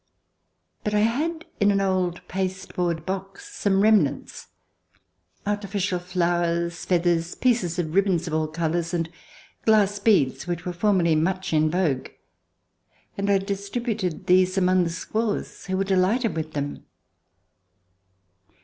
But 0.83 0.95
I 0.95 1.01
had 1.01 1.45
in 1.59 1.69
an 1.69 1.79
old 1.79 2.27
paste 2.27 2.73
board 2.75 3.05
box 3.05 3.53
some 3.55 3.83
remnants 3.83 4.47
(artificial 5.45 5.99
flowers, 5.99 6.85
feathers, 6.85 7.35
pieces 7.35 7.77
of 7.77 7.93
ribbons 7.93 8.25
of 8.27 8.33
all 8.33 8.47
colors 8.47 8.95
and 8.95 9.07
glass 9.63 9.99
beads, 9.99 10.47
which 10.47 10.65
were 10.65 10.73
formerly 10.73 11.13
much 11.13 11.53
in 11.53 11.69
vogue) 11.69 12.07
and 13.15 13.29
I 13.29 13.37
distributed 13.37 14.25
these 14.25 14.57
among 14.57 14.85
the 14.85 14.89
squaws, 14.89 15.67
who 15.67 15.77
were 15.77 15.83
delighted 15.83 16.35
with 16.35 16.53
them. 16.53 16.83